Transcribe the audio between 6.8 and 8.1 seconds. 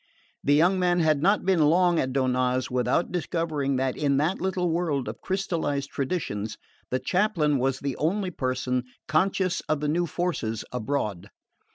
the chaplain was the